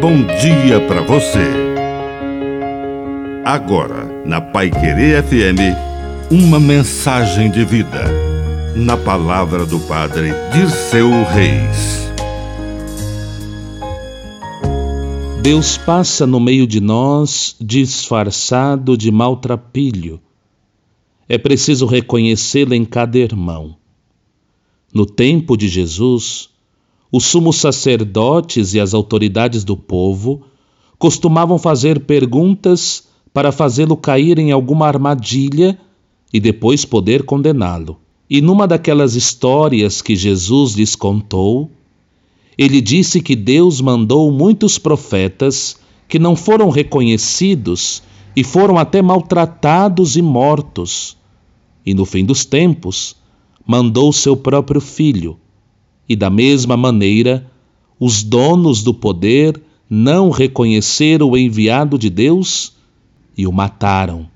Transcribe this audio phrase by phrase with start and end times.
[0.00, 1.44] bom dia para você.
[3.44, 5.76] Agora, na Pai Querer FM,
[6.30, 8.06] uma mensagem de vida.
[8.74, 12.10] Na palavra do Padre Dirceu Reis.
[15.42, 20.18] Deus passa no meio de nós disfarçado de maltrapilho.
[21.28, 23.76] É preciso reconhecê-lo em cada irmão.
[24.94, 26.48] No tempo de Jesus,
[27.12, 30.42] os sumos sacerdotes e as autoridades do povo
[30.98, 35.78] costumavam fazer perguntas para fazê-lo cair em alguma armadilha
[36.32, 37.98] e depois poder condená-lo.
[38.28, 41.70] E numa daquelas histórias que Jesus lhes contou,
[42.56, 48.02] ele disse que Deus mandou muitos profetas que não foram reconhecidos
[48.36, 51.16] e foram até maltratados e mortos.
[51.84, 53.16] E no fim dos tempos,
[53.66, 55.38] mandou seu próprio filho
[56.10, 57.48] e da mesma maneira,
[57.96, 62.72] os donos do poder não reconheceram o enviado de Deus
[63.38, 64.28] e o mataram.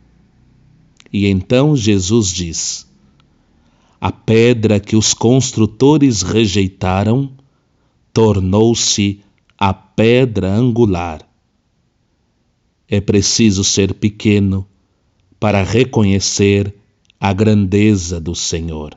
[1.13, 2.87] E então Jesus diz:
[4.01, 7.33] A pedra que os construtores rejeitaram
[8.13, 9.21] tornou-se
[9.59, 11.29] a pedra angular.
[12.89, 14.65] É preciso ser pequeno
[15.41, 16.73] para reconhecer
[17.19, 18.97] a grandeza do Senhor.